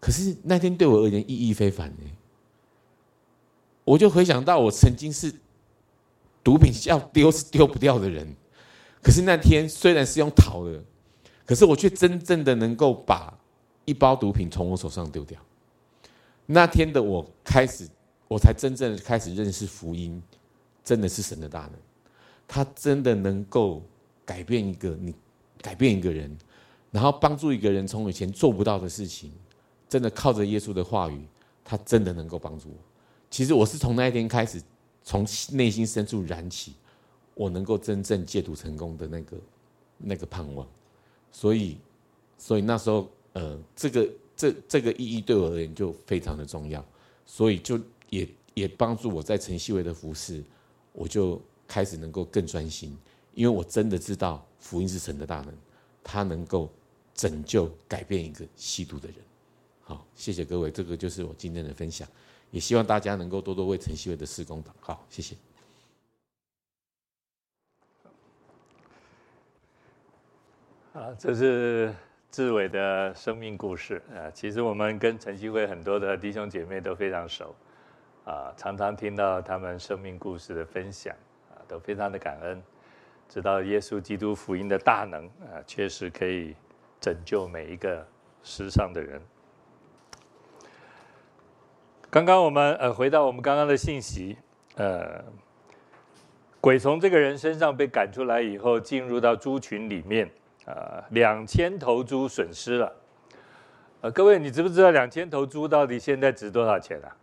[0.00, 2.10] 可是那天对我而言意义非凡哎，
[3.84, 5.32] 我就回想到我曾经是
[6.42, 8.34] 毒品要丢是丢不掉的人，
[9.02, 10.82] 可是那天虽然是用逃的。
[11.46, 13.30] 可是我却真正的能够把
[13.84, 15.38] 一包毒品从我手上丢掉。
[16.46, 17.88] 那天的我开始，
[18.28, 20.22] 我才真正开始认识福音，
[20.84, 21.72] 真的是神的大能，
[22.46, 23.82] 他真的能够
[24.24, 25.14] 改变一个你，
[25.62, 26.36] 改变一个人，
[26.90, 29.32] 然后帮助一个人从以前做不到的事情，
[29.88, 31.26] 真的靠着耶稣的话语，
[31.64, 32.76] 他真的能够帮助我。
[33.30, 34.62] 其实我是从那一天开始，
[35.02, 36.74] 从内心深处燃起，
[37.34, 39.36] 我能够真正戒毒成功的那个
[39.98, 40.66] 那个盼望。
[41.32, 41.78] 所以，
[42.38, 46.84] 所以那时候，呃，这个这这个意义对我而言就非常的重要，
[47.24, 47.78] 所以就
[48.10, 50.42] 也也帮助我在晨曦会的服事，
[50.92, 52.96] 我就开始能够更专心，
[53.34, 55.54] 因为我真的知道福音是神的大能，
[56.02, 56.70] 它能够
[57.14, 59.16] 拯救、改变一个吸毒的人。
[59.82, 62.08] 好，谢谢各位，这个就是我今天的分享，
[62.50, 65.04] 也希望大家能够多多为晨曦会的事工祷告。
[65.10, 65.36] 谢谢。
[70.92, 71.92] 啊，这是
[72.34, 74.26] 志伟的生命故事啊。
[74.32, 77.54] 其实我们跟晨曦会很多的弟兄姐妹都非常熟，
[78.24, 81.14] 啊，常常听到他们生命故事的分享，
[81.52, 82.60] 啊，都非常的感恩，
[83.28, 86.56] 知道耶稣基督福音的大能啊，确实可以
[87.00, 88.04] 拯救每一个
[88.42, 89.22] 世上的人。
[92.10, 94.36] 刚刚我们呃回到我们刚刚的信息，
[94.74, 95.22] 呃，
[96.60, 100.28] 鬼从这个人身上被赶出来以后，进入到猪群里面。
[100.66, 102.92] 啊，两千头猪损失了。
[104.00, 107.16] 呃，各位，你知不知道两千头猪到底现在值多少钱啊？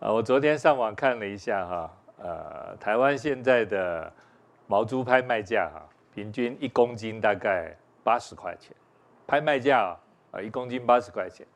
[0.00, 4.12] 啊，我昨天上网看了一下哈，呃，台湾现在的
[4.66, 7.74] 毛猪拍卖价哈，平均一公斤大概
[8.04, 8.76] 八十块钱，
[9.26, 9.96] 拍卖价
[10.32, 11.46] 啊，一公斤八十块钱，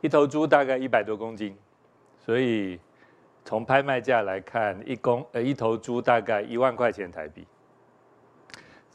[0.00, 1.54] 一头猪大概一百多公斤，
[2.18, 2.80] 所以
[3.44, 7.46] 从拍卖价来看，一公呃一头猪大概一万块钱台币。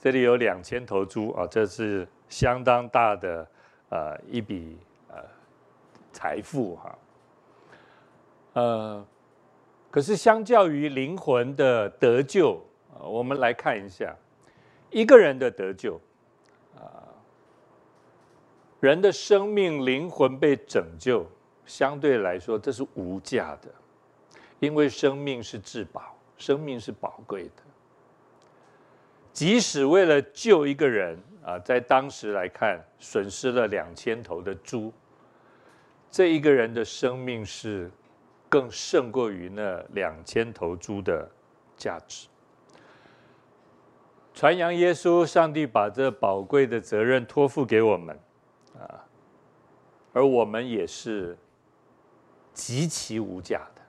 [0.05, 3.47] 这里有两千头猪啊，这是相当大的
[3.89, 5.15] 呃一笔呃
[6.13, 6.97] 财富哈。
[8.53, 9.07] 呃，
[9.89, 12.63] 可是相较于灵魂的得救，
[12.99, 14.15] 我们来看一下
[14.91, 15.99] 一个人的得救
[16.75, 17.09] 啊，
[18.79, 21.25] 人的生命灵魂被拯救，
[21.65, 23.69] 相对来说这是无价的，
[24.59, 27.63] 因为生命是至宝，生命是宝贵的。
[29.35, 34.93] 即使为了救一个人啊，在当时来看，损失了两千头的猪，
[36.09, 37.91] 这一个人的生命是
[38.47, 41.29] 更胜过于那两千头猪的
[41.75, 42.29] 价值。
[44.33, 48.17] 传扬耶稣，上帝把这宝贵的责任托付给我们
[48.79, 49.03] 啊，
[50.13, 51.37] 而我们也是
[52.53, 53.81] 极其无价的，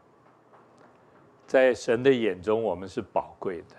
[1.46, 3.76] 在神的眼中，我们是宝贵的。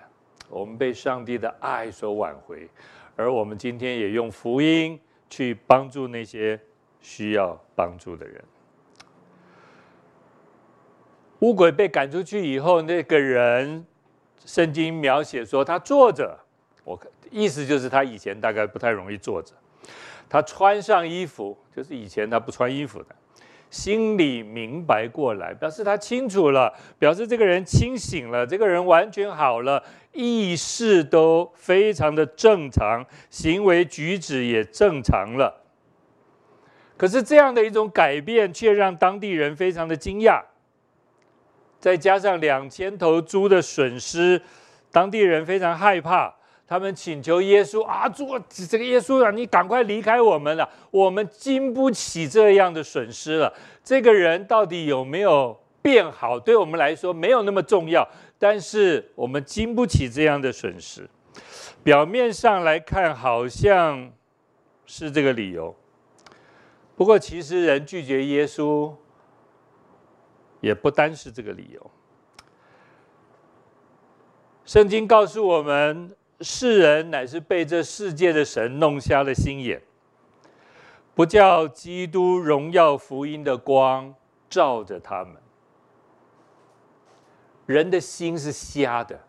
[0.49, 2.69] 我们被上帝的爱所挽回，
[3.15, 6.59] 而我们今天也用福音去帮助那些
[7.01, 8.43] 需要帮助的人。
[11.39, 13.85] 乌鬼被赶出去以后，那个人，
[14.45, 16.39] 圣经描写说他坐着，
[16.83, 19.53] 我意思就是他以前大概不太容易坐着，
[20.27, 23.15] 他穿上衣服，就是以前他不穿衣服的。
[23.69, 35.63] 心里明白过来，表示他清楚了，表示这个人清醒了，这个人完全好了，意识都非常的正常，行为举止也正常了。
[36.95, 40.41] 可是这样的一种改变，却让当地人非常的惊讶。
[41.79, 44.41] 再加上两千头猪的损失，
[44.91, 46.36] 当地人非常害怕。
[46.67, 53.53] 他们请求耶稣啊，主这个耶稣啊，你赶快离开我们了，我们经不起这样的损失了。
[53.81, 58.05] 这个人到底有没有变好，对我们来说没有那么重要，
[58.37, 61.09] 但是我们经不起这样的损失。
[61.85, 64.11] 表面上来看，好像
[64.85, 65.73] 是这个理由，
[66.97, 68.93] 不过其实人拒绝耶稣，
[70.59, 71.91] 也不单是这个理由。
[74.65, 76.16] 圣经告诉我们。
[76.41, 79.81] 世人乃是被这世界的神弄瞎了心眼，
[81.15, 84.13] 不叫基督荣耀福音的光
[84.49, 85.37] 照着他们。
[87.65, 89.19] 人的心是瞎的，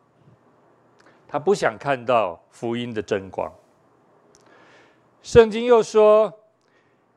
[1.26, 3.52] 他不想看到福音的真光。
[5.22, 6.40] 圣经又说，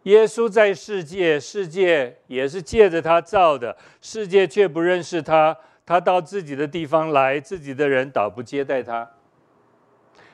[0.03, 5.57] 耶稣在世界，世界也是借着他造的，世界却不认识他。
[5.85, 9.11] 他到自己的地方来，自己的人倒不接待他。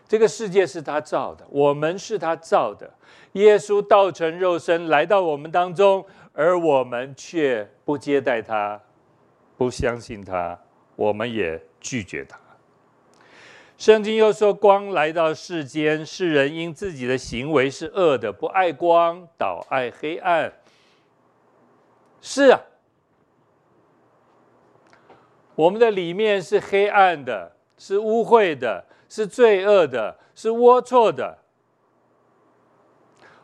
[0.08, 2.90] 这个世界是他造的，我们是他造的。
[3.34, 8.82] 耶稣道成肉身来到我们当中，而我们却不接待他，
[9.58, 10.58] 不相信他，
[10.96, 12.40] 我们也拒绝他。
[13.78, 20.54] 圣经又说，光来到世间，世人因自己的行为是恶的，不爱光，倒爱黑暗。
[22.22, 22.62] 是啊，
[25.54, 28.86] 我们的里面是黑暗的，是污秽的。
[29.10, 31.40] 是罪恶的，是龌龊的。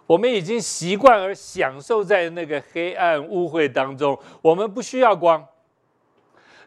[0.06, 5.48] 我们已经习惯而享受在那个黑暗污秽当中，我们不需要光。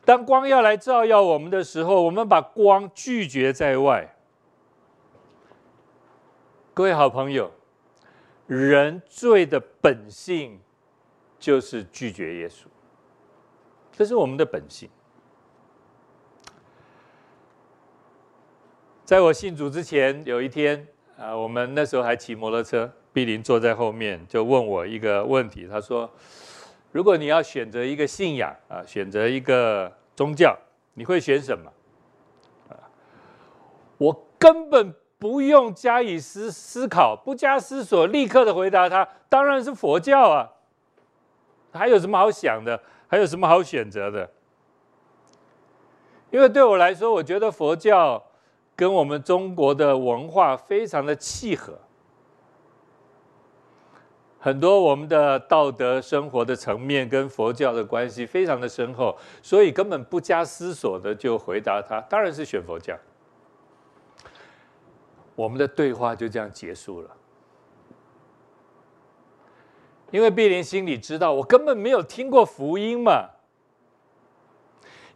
[0.05, 4.17] 当光要来照耀我们的时候，我们把光拒绝在外。
[6.73, 7.51] 各位好朋友，
[8.47, 10.61] 人罪的本性
[11.39, 12.67] 就是拒绝耶稣，
[13.93, 14.89] 这是我们的本性。
[19.07, 20.85] 在我信主之前，有一天
[21.17, 25.69] 啊，我们那时候还骑摩托车，碧林坐在后面，就问我一个问题。
[25.69, 26.11] 他说
[26.91, 30.59] ：“如果你要选择一个信仰啊，选择一个宗教，
[30.95, 31.71] 你会选什么？”
[32.69, 32.91] 啊，
[33.99, 40.51] 我根本不用加以思思考，不加思索，立刻的回答他：“当然是佛教啊！
[41.71, 42.83] 还有什么好想的？
[43.07, 44.29] 还有什么好选择的？”
[46.33, 48.21] 因为对我来说，我觉得佛教
[48.77, 51.79] 跟我们中国的文化非常的契合。
[54.39, 62.97] 很多我们的道德生活的层面跟佛教的关系非常的深厚，所以根本不加思索的就回答他，当然是选佛教。
[65.35, 67.11] 我们的对话就这样结束了，
[70.13, 73.31] 因为碧莲心里知道我根本没有听过福音嘛，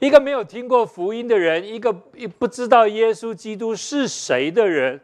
[0.00, 1.92] 一个没有听过福音的人，一个
[2.38, 5.00] 不知道耶稣基督是谁的人。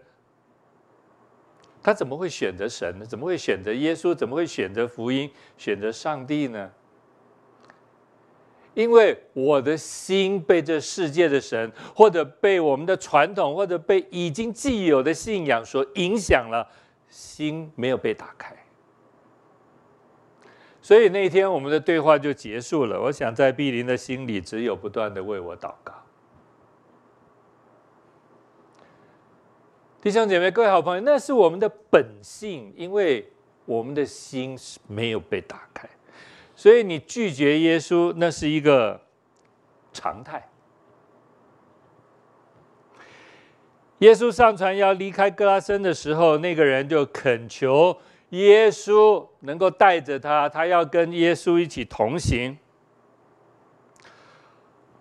[1.83, 3.07] 他怎么会选择神呢？
[3.07, 4.13] 怎么会选择耶稣？
[4.13, 5.31] 怎么会选择福音？
[5.57, 6.73] 选择上帝呢？
[8.75, 16.67] 因为我的心被这世界的神，或者被我们的传统，或者被已经既有的信仰所影响了，
[17.09, 18.57] 心没有被打开。
[20.87, 23.01] 所以那一天我们的对话就结束了。
[23.01, 25.93] 我想在碧林的心里，只有不断的为我祷告。
[30.01, 33.29] 弟兄姐妹、各位好朋友，那是我们的本性，因为
[33.65, 35.89] 我们的心是没有被打开，
[36.55, 39.01] 所以你拒绝耶稣，那是一个
[39.93, 40.49] 常态。
[43.99, 47.99] 耶稣上船要离开歌拉森的时候，那个人就恳求
[48.31, 52.59] 耶稣能够带着他，他要跟耶稣一起同行。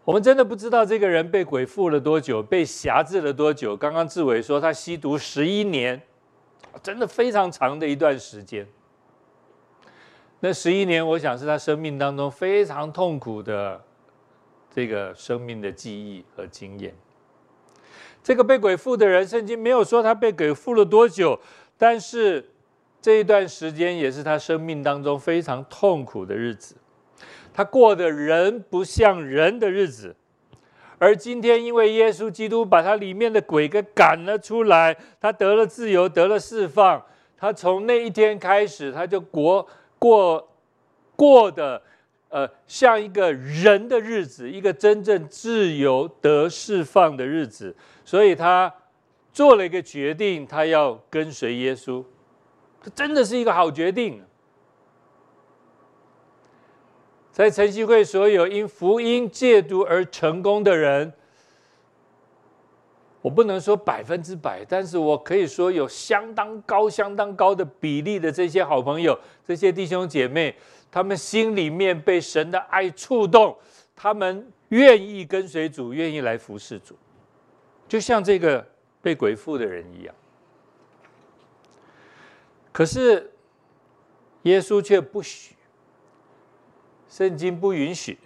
[0.04, 3.76] 我们真的不知道这个人被鬼附了多久，被辖制了多久。
[3.76, 6.00] 刚刚志伟说他吸毒十一年，
[6.84, 8.68] 真的非常长的一段时间。
[10.42, 13.84] 那十一年，我想是他生命当中非常痛苦的
[14.70, 16.94] 这个生命的记忆和经验。
[18.22, 21.40] 这个被鬼附的人，圣经没有说他被鬼附了多久，
[21.80, 22.52] 但是
[23.06, 26.76] 这一段时间也是他生命当中非常痛苦的日子。
[27.54, 30.16] 他过的人不像人的日子，
[30.98, 37.00] 而今天因为耶稣基督把他里面的鬼给赶了出来，他得了自由，得了释放。
[37.38, 39.68] 他从那一天开始，他就过
[40.00, 40.50] 过
[41.16, 41.80] 过的
[42.30, 47.76] 呃像一个人的日子，一个真正自由得释放的日子。
[48.04, 48.74] 所以他
[49.32, 52.04] 做了一个决定，他要跟随耶稣。
[52.86, 54.22] 这真的是一个好决定。
[57.32, 61.12] 在晨曦会，所有因福音戒毒而成功的人，
[63.24, 70.56] 我不能说百分之百，但是我可以说有相当高、相当高的比例的这些好朋友、这些弟兄姐妹，
[70.92, 73.58] 他们心里面被神的爱触动，
[73.96, 76.96] 他们愿意跟随主，愿意来服侍主，
[77.88, 78.64] 就像这个
[79.02, 80.14] 被鬼附的人一样。
[82.76, 83.32] 可是
[84.42, 85.56] 耶稣却不许。
[87.08, 88.18] 圣经不允许，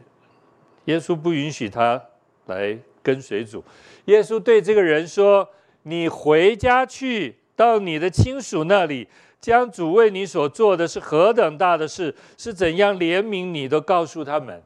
[0.86, 2.04] 耶稣不允许他
[2.48, 3.64] 来跟随主。
[4.06, 5.48] 耶稣对这个人说
[5.84, 9.08] ：“你回家去，到你的亲属那里，
[9.40, 14.64] 将主为你所做的是何等大的事，是怎样怜悯你，都告诉他们。”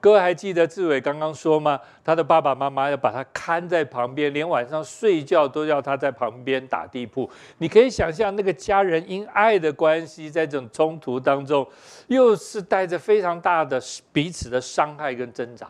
[0.00, 1.80] 各位还记得志伟刚刚说吗？
[2.04, 7.28] 他的爸爸妈妈要把他看在旁边，连晚上睡觉都要他在旁边打地铺。
[7.58, 11.68] 你可以想象那个家人因爱的关系，在这种冲突当中，
[12.06, 13.82] 又是带着非常大的
[14.12, 15.68] 彼此的伤害跟挣扎。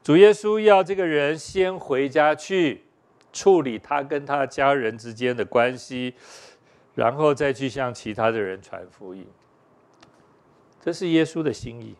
[0.00, 2.84] 主耶稣要这个人先回家去
[3.32, 6.14] 处理他跟他家人之间的关系，
[6.94, 9.26] 然后再去向其他的人传福音。
[10.88, 11.94] 这是耶稣的心意。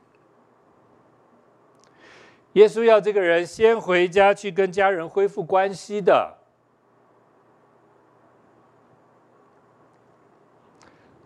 [2.55, 6.39] 耶稣要这个人先回家去跟家人恢复关系的。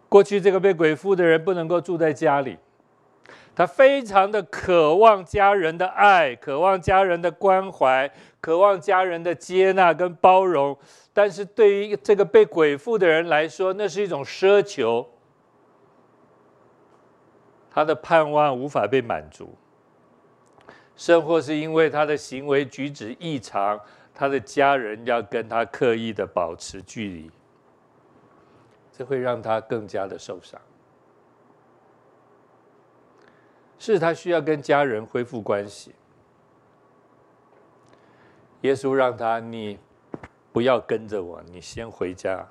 [0.08, 2.58] 过去这个被鬼附的人不能够住在家里，
[3.54, 10.76] 他非常的渴望家人的爱，渴望家人的关怀，渴望家人的接纳跟包容。
[11.12, 15.11] 但是对于这个被鬼附的人来说，那是一种奢求。
[17.74, 19.54] 他的盼望无法被满足，
[20.94, 23.80] 甚或是因为他的行为举止异常，
[24.12, 27.30] 他的家人要跟他刻意的保持距离，
[28.92, 30.60] 这会让他更加的受伤。
[33.78, 35.94] 是他需要跟家人恢复关系，
[38.60, 39.78] 耶稣让他，你
[40.52, 42.46] 不要跟着我，你先回家，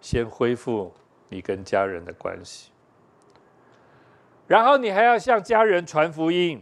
[0.00, 0.94] 先恢复
[1.28, 2.70] 你跟家人的关系。
[4.50, 6.60] 然后你还要向家人传福音。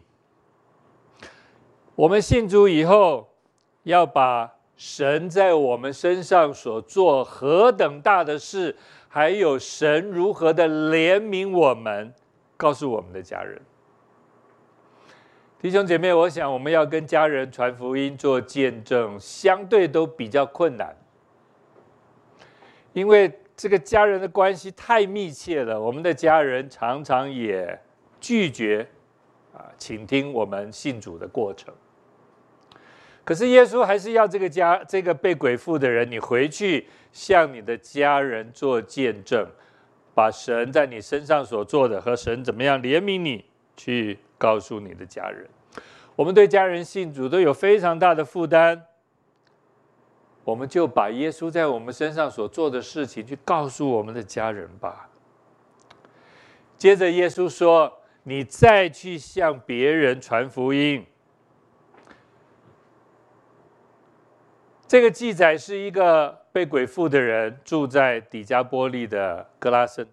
[1.94, 3.30] 我们信主以后，
[3.84, 8.76] 要把神在我们身上所做何等大的事，
[9.08, 12.12] 还有神如何的怜悯我们，
[12.58, 13.58] 告诉我们的家人。
[15.58, 20.94] 弟兄姐妹，我想我们要跟家人传福音、做见证，相对都比较困难，
[22.92, 25.80] 因为这个家人的关系太密切了。
[25.80, 27.76] 我们的家人常常也
[28.20, 28.86] 拒绝
[29.52, 31.74] 啊，倾听我们信主的过程。
[33.24, 39.44] 可是耶稣还是要这个家，这个被鬼附的人，你回去向你的家人做见证，
[40.14, 43.44] 把神在你身上所做的和神怎么样怜悯你，
[43.76, 45.44] 去告诉你的家人。
[46.14, 48.84] 我们对家人信主都有非常大的负担，
[50.48, 55.10] 我们就把耶稣在我们身上所做的事情去告诉我们的家人吧。
[56.78, 61.04] 接着耶稣说：“你再去向别人传福音。”
[64.88, 70.08] 这个记载是一个被鬼附的人住在底加波利的格拉森，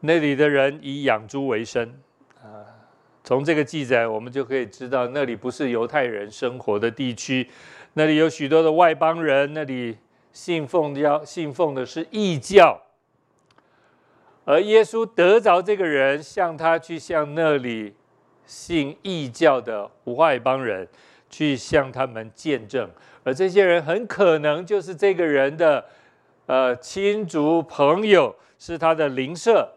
[0.00, 1.98] 那里的人以养猪为生
[2.42, 2.68] 啊。
[3.24, 7.48] 从这个记载，我们就可以知道，那里不是犹太人生活的地区，
[7.98, 9.98] 那里有许多的外邦人，那里
[10.32, 12.80] 信奉教信奉的是异教。
[14.44, 17.92] 而耶稣得着这个人，向他去向那里
[18.46, 20.86] 信异教的外邦人。
[21.30, 22.88] 去向他们见证，
[23.22, 25.84] 而这些人很可能就是这个人的
[26.46, 29.70] 呃亲族朋友，是他的邻舍。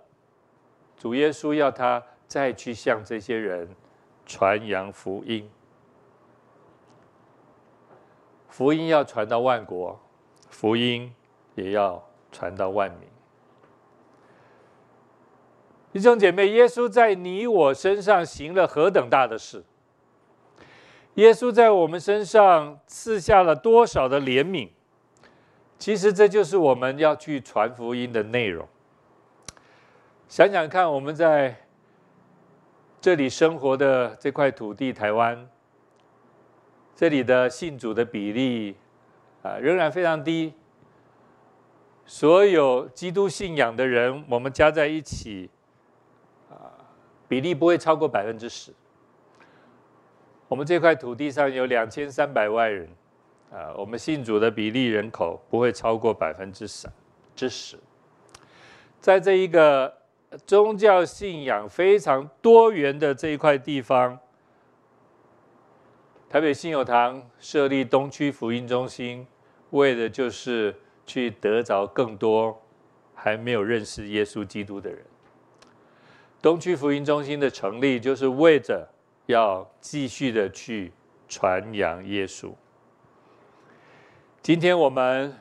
[0.97, 3.67] 主耶稣要他再去向这些人
[4.25, 5.45] 传扬福音，
[8.51, 9.97] 福音要传到万国，
[10.49, 11.11] 福音
[11.55, 13.07] 也要传到万民。
[15.93, 19.63] 弟兄姐妹，耶稣在你我身上行了何等大的事！
[21.13, 24.69] 耶稣在我们身上赐下了多少的怜悯？
[25.79, 28.67] 其实这就是我们要去传福音的内容。
[30.27, 31.55] 想想看，我们在
[32.99, 35.49] 这里生活的这块土地——台湾，
[37.01, 38.75] 这里的信主的比例
[39.41, 40.53] 啊，仍然非常低。
[42.05, 45.49] 所有基督信仰的人，我们加在一起
[46.51, 46.69] 啊，
[47.27, 48.71] 比例不会超过百分之十。
[50.47, 52.87] 我们这块土地上有两千三百万人，
[53.51, 56.93] 啊，我们信主的比例人口不会超过百分之三
[57.35, 57.79] 之十。
[58.99, 59.91] 在这一个
[60.45, 64.19] 宗教信仰非常多元的这一块地方，
[66.31, 69.27] 台北信友堂设立东区福音中心，
[69.71, 70.73] 为的就是
[71.05, 72.57] 去得着更多
[73.13, 75.03] 还没有认识耶稣基督的人。
[76.41, 78.87] 东区福音中心的成立，就是为着。
[79.27, 80.91] 要继续的去
[81.27, 82.51] 传扬耶稣。
[84.41, 85.37] 今天我们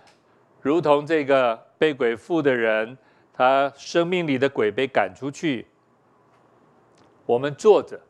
[0.61, 2.99] 如同这个被鬼附的人，
[3.33, 5.67] 他生命里的鬼被赶出去，
[7.27, 8.01] 我们坐着，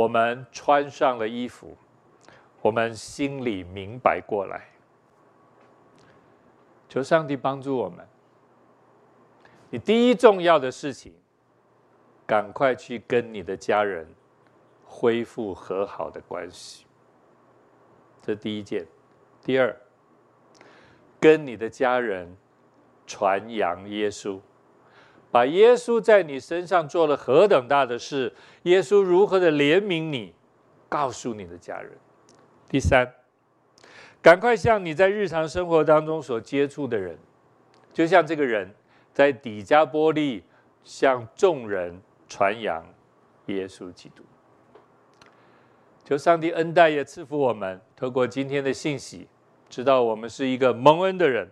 [0.00, 1.76] 我们穿上了衣服，
[2.62, 4.66] 我们心里明白过来，
[6.88, 8.08] 求上帝帮助我们。
[9.68, 11.12] 你第一重要的事情，
[12.26, 14.08] 赶快去跟你的家人。
[14.92, 16.84] 恢复和好的关系，
[18.22, 18.84] 这第一件。
[19.40, 19.76] 第二，
[21.20, 22.36] 跟你的家人
[23.06, 24.40] 传扬耶稣，
[25.30, 30.34] 把耶稣在你身上做了何等大的事，耶稣如何的怜悯你，
[30.88, 31.92] 告诉你的家人。
[32.68, 33.14] 第三，
[34.20, 37.18] 赶快向你在日常生活当中所接触的人，
[37.92, 38.74] 就像这个人
[39.12, 40.42] 在底加波利
[40.82, 42.84] 向众人传扬
[43.46, 44.24] 耶稣基督。
[46.04, 49.28] 求上帝恩待也赐福我们，透过今天的信息，
[49.68, 51.48] 知道我们是一个蒙恩的人，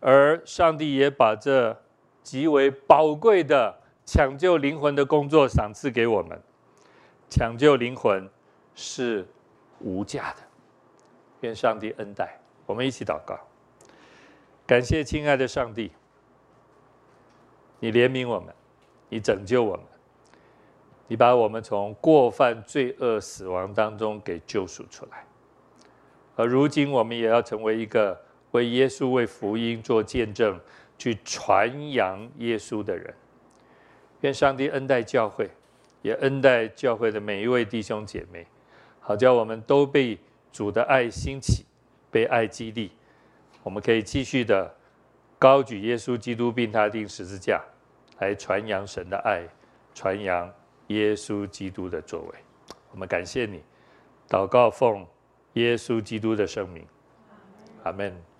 [0.00, 1.81] 而上帝也把这
[2.22, 6.40] 极为宝贵的抢救灵魂的工作赏赐给我们。
[7.28, 8.28] 抢救灵魂
[8.74, 9.26] 是
[9.80, 10.36] 无价的，
[11.40, 12.38] 愿上帝恩待。
[12.66, 13.38] 我们一起祷告，
[14.66, 15.90] 感谢亲爱的上帝，
[17.80, 18.54] 你怜悯我们，
[19.08, 19.84] 你拯救我们。
[21.08, 25.26] 你把我们从过犯、罪恶、死亡当中给救赎出来，
[26.36, 28.18] 而如今我们也要成为一个
[28.52, 30.58] 为耶稣、为福音做见证、
[31.02, 33.12] 去传扬耶稣的人。
[34.20, 35.50] 愿上帝恩待教会，
[36.00, 38.46] 也恩待教会的每一位弟兄姐妹，
[39.00, 40.16] 好叫我们都被
[40.52, 41.64] 主的爱兴起，
[42.08, 42.92] 被爱激励，
[43.64, 44.72] 我们可以继续的
[45.40, 47.60] 高举耶稣基督，并他钉十字架，
[48.20, 49.42] 来传扬神的爱，
[49.92, 50.48] 传扬
[50.86, 52.34] 耶稣基督的作为。
[52.92, 53.60] 我们感谢你，
[54.28, 55.04] 祷告奉
[55.54, 56.86] 耶稣基督的圣名，
[57.82, 58.31] 阿门。